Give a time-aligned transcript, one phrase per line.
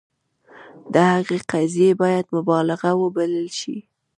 [0.93, 3.77] د هغه قضیې باید مبالغه وبلل شي.